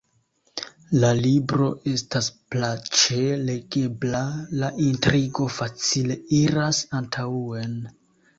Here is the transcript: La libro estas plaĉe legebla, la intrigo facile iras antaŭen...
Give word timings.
La 1.01 1.09
libro 1.17 1.67
estas 1.91 2.29
plaĉe 2.55 3.19
legebla, 3.51 4.23
la 4.63 4.71
intrigo 4.87 5.47
facile 5.59 6.19
iras 6.41 6.81
antaŭen... 7.03 7.79